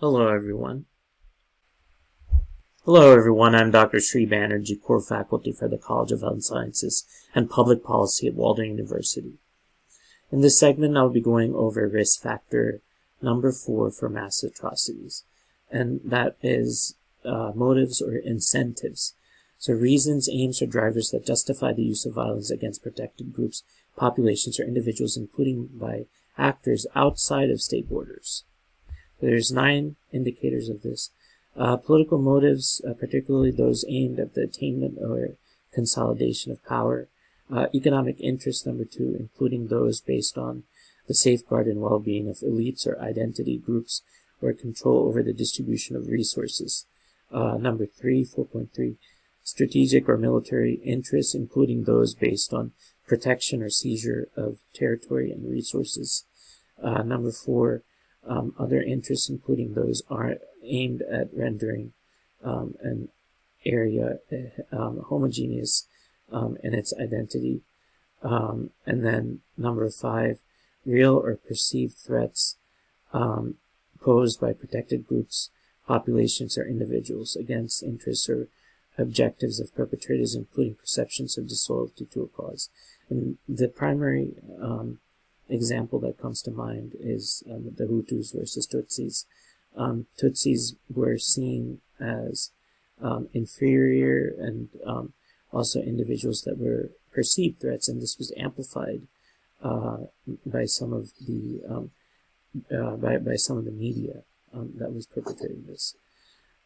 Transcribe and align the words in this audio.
Hello, 0.00 0.28
everyone. 0.28 0.84
Hello, 2.84 3.16
everyone. 3.16 3.56
I'm 3.56 3.72
Dr. 3.72 3.98
Sri 3.98 4.28
Banerjee, 4.28 4.80
core 4.80 5.02
faculty 5.02 5.50
for 5.50 5.66
the 5.66 5.76
College 5.76 6.12
of 6.12 6.20
Health 6.20 6.44
Sciences 6.44 7.04
and 7.34 7.50
Public 7.50 7.82
Policy 7.82 8.28
at 8.28 8.34
Walden 8.34 8.66
University. 8.66 9.40
In 10.30 10.40
this 10.40 10.56
segment, 10.56 10.96
I'll 10.96 11.10
be 11.10 11.20
going 11.20 11.52
over 11.52 11.88
risk 11.88 12.22
factor 12.22 12.80
number 13.20 13.50
four 13.50 13.90
for 13.90 14.08
mass 14.08 14.44
atrocities, 14.44 15.24
and 15.68 16.00
that 16.04 16.36
is 16.44 16.94
uh, 17.24 17.50
motives 17.56 18.00
or 18.00 18.14
incentives. 18.14 19.14
So, 19.58 19.72
reasons, 19.72 20.28
aims, 20.32 20.62
or 20.62 20.66
drivers 20.66 21.10
that 21.10 21.26
justify 21.26 21.72
the 21.72 21.82
use 21.82 22.06
of 22.06 22.14
violence 22.14 22.52
against 22.52 22.84
protected 22.84 23.32
groups, 23.32 23.64
populations, 23.96 24.60
or 24.60 24.62
individuals, 24.62 25.16
including 25.16 25.70
by 25.72 26.06
actors 26.38 26.86
outside 26.94 27.50
of 27.50 27.60
state 27.60 27.88
borders. 27.88 28.44
There's 29.20 29.52
nine 29.52 29.96
indicators 30.12 30.68
of 30.68 30.82
this. 30.82 31.10
Uh, 31.56 31.76
political 31.76 32.18
motives, 32.18 32.80
uh, 32.88 32.94
particularly 32.94 33.50
those 33.50 33.84
aimed 33.88 34.20
at 34.20 34.34
the 34.34 34.42
attainment 34.42 34.98
or 35.00 35.30
consolidation 35.72 36.52
of 36.52 36.64
power. 36.64 37.08
Uh, 37.50 37.66
economic 37.74 38.20
interests, 38.20 38.66
number 38.66 38.84
two, 38.84 39.16
including 39.18 39.68
those 39.68 40.00
based 40.00 40.38
on 40.38 40.62
the 41.08 41.14
safeguard 41.14 41.66
and 41.66 41.80
well-being 41.80 42.28
of 42.28 42.36
elites 42.38 42.86
or 42.86 43.00
identity 43.00 43.58
groups 43.58 44.02
or 44.40 44.52
control 44.52 45.08
over 45.08 45.22
the 45.22 45.32
distribution 45.32 45.96
of 45.96 46.08
resources. 46.08 46.86
Uh, 47.32 47.56
number 47.56 47.86
three, 47.86 48.24
4.3, 48.24 48.96
strategic 49.42 50.08
or 50.08 50.16
military 50.16 50.74
interests, 50.84 51.34
including 51.34 51.84
those 51.84 52.14
based 52.14 52.52
on 52.52 52.72
protection 53.06 53.62
or 53.62 53.70
seizure 53.70 54.28
of 54.36 54.58
territory 54.74 55.30
and 55.32 55.50
resources. 55.50 56.24
Uh, 56.82 57.02
number 57.02 57.32
four, 57.32 57.82
um, 58.28 58.54
other 58.58 58.82
interests, 58.82 59.28
including 59.28 59.74
those 59.74 60.02
are 60.10 60.36
aimed 60.62 61.02
at 61.02 61.28
rendering 61.32 61.92
um, 62.44 62.74
an 62.82 63.08
area 63.64 64.18
um, 64.70 65.02
homogeneous 65.08 65.86
um, 66.30 66.56
in 66.62 66.74
its 66.74 66.92
identity. 67.00 67.62
Um, 68.22 68.70
and 68.86 69.04
then 69.04 69.40
number 69.56 69.88
five, 69.90 70.38
real 70.84 71.16
or 71.16 71.36
perceived 71.36 71.96
threats 71.96 72.56
um, 73.12 73.56
posed 74.00 74.40
by 74.40 74.52
protected 74.52 75.06
groups, 75.06 75.50
populations, 75.86 76.58
or 76.58 76.66
individuals 76.66 77.36
against 77.36 77.82
interests 77.82 78.28
or 78.28 78.48
objectives 78.96 79.60
of 79.60 79.74
perpetrators, 79.74 80.34
including 80.34 80.74
perceptions 80.74 81.38
of 81.38 81.48
disloyalty 81.48 82.04
to 82.06 82.22
a 82.22 82.26
cause. 82.26 82.68
And 83.08 83.38
the 83.48 83.68
primary 83.68 84.34
um, 84.60 84.98
example 85.48 85.98
that 86.00 86.18
comes 86.18 86.42
to 86.42 86.50
mind 86.50 86.92
is 87.00 87.42
um, 87.50 87.70
the 87.76 87.84
Hutus 87.84 88.34
versus 88.34 88.66
Tutsis. 88.66 89.24
Um, 89.76 90.06
Tutsis 90.20 90.74
were 90.92 91.18
seen 91.18 91.80
as 92.00 92.50
um, 93.00 93.28
inferior 93.32 94.32
and 94.38 94.68
um, 94.86 95.12
also 95.52 95.80
individuals 95.80 96.42
that 96.42 96.58
were 96.58 96.90
perceived 97.12 97.60
threats, 97.60 97.88
and 97.88 98.02
this 98.02 98.18
was 98.18 98.32
amplified 98.36 99.02
uh, 99.62 99.98
by 100.44 100.64
some 100.64 100.92
of 100.92 101.12
the 101.26 101.60
um, 101.68 101.90
uh, 102.74 102.96
by 102.96 103.18
by 103.18 103.36
some 103.36 103.56
of 103.56 103.64
the 103.64 103.70
media 103.70 104.22
um, 104.52 104.72
that 104.78 104.92
was 104.92 105.06
perpetrating 105.06 105.64
this. 105.66 105.94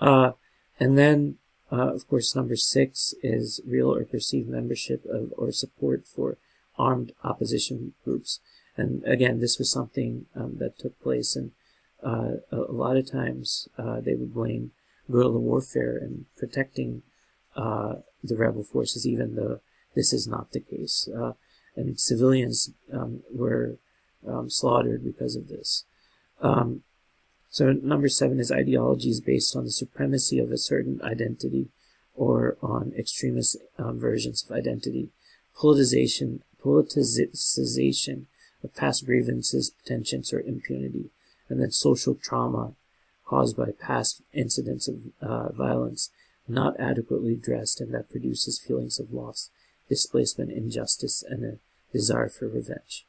Uh, 0.00 0.32
and 0.78 0.98
then, 0.98 1.36
uh, 1.72 1.92
of 1.94 2.06
course, 2.08 2.36
number 2.36 2.56
six 2.56 3.14
is 3.22 3.60
real 3.66 3.92
or 3.92 4.04
perceived 4.04 4.48
membership 4.48 5.04
of 5.06 5.32
or 5.36 5.50
support 5.52 6.06
for 6.06 6.36
armed 6.78 7.12
opposition 7.24 7.94
groups. 8.04 8.40
And 8.76 9.02
again, 9.04 9.40
this 9.40 9.58
was 9.58 9.70
something 9.70 10.26
um, 10.34 10.56
that 10.58 10.78
took 10.78 11.00
place, 11.00 11.34
and 11.34 11.52
uh, 12.02 12.38
a, 12.52 12.56
a, 12.56 12.72
lot 12.72 12.96
of 12.96 13.10
times 13.10 13.68
uh, 13.78 14.00
they 14.00 14.14
would 14.14 14.34
blame 14.34 14.72
guerrilla 15.10 15.38
warfare 15.38 15.96
and 15.96 16.26
protecting 16.36 17.02
uh, 17.56 17.96
the 18.22 18.36
rebel 18.36 18.62
forces, 18.62 19.06
even 19.06 19.34
though 19.34 19.60
this 19.94 20.12
is 20.12 20.26
not 20.26 20.52
the 20.52 20.60
case. 20.60 21.08
Uh, 21.08 21.32
and 21.74 21.98
civilians 21.98 22.70
um, 22.92 23.22
were 23.32 23.76
um, 24.26 24.50
slaughtered 24.50 25.04
because 25.04 25.36
of 25.36 25.48
this. 25.48 25.84
Um, 26.40 26.82
so 27.50 27.72
number 27.72 28.08
seven 28.08 28.38
is 28.38 28.52
ideologies 28.52 29.20
based 29.20 29.56
on 29.56 29.64
the 29.64 29.70
supremacy 29.70 30.38
of 30.38 30.52
a 30.52 30.58
certain 30.58 31.00
identity 31.02 31.68
or 32.14 32.56
on 32.62 32.92
extremist 32.98 33.56
um, 33.78 33.98
versions 33.98 34.44
of 34.44 34.54
identity. 34.54 35.08
Politicization, 35.56 36.40
politicization 36.62 38.26
of 38.62 38.74
past 38.74 39.06
grievances, 39.06 39.72
tensions, 39.84 40.32
or 40.32 40.40
impunity, 40.40 41.10
and 41.48 41.60
then 41.60 41.70
social 41.70 42.14
trauma 42.14 42.72
caused 43.24 43.56
by 43.56 43.70
past 43.80 44.22
incidents 44.32 44.88
of 44.88 44.96
uh, 45.20 45.52
violence 45.52 46.10
not 46.48 46.78
adequately 46.78 47.32
addressed 47.32 47.80
and 47.80 47.92
that 47.92 48.10
produces 48.10 48.58
feelings 48.58 48.98
of 48.98 49.12
loss, 49.12 49.50
displacement, 49.88 50.50
injustice, 50.50 51.24
and 51.28 51.44
a 51.44 51.58
desire 51.92 52.28
for 52.28 52.48
revenge. 52.48 53.04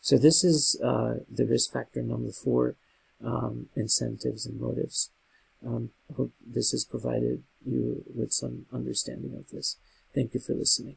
So 0.00 0.16
this 0.16 0.42
is 0.42 0.80
uh, 0.82 1.16
the 1.30 1.46
risk 1.46 1.72
factor 1.72 2.02
number 2.02 2.32
four, 2.32 2.74
um, 3.24 3.68
incentives 3.76 4.46
and 4.46 4.60
motives. 4.60 5.10
Um, 5.64 5.90
I 6.10 6.14
hope 6.14 6.32
this 6.44 6.70
has 6.70 6.84
provided 6.84 7.42
you 7.64 8.02
with 8.14 8.32
some 8.32 8.66
understanding 8.72 9.34
of 9.36 9.50
this. 9.50 9.76
Thank 10.14 10.34
you 10.34 10.40
for 10.40 10.54
listening. 10.54 10.96